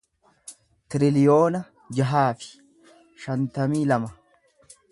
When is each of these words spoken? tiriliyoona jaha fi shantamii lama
tiriliyoona 0.93 1.61
jaha 1.99 2.23
fi 2.39 2.49
shantamii 3.27 3.85
lama 3.93 4.11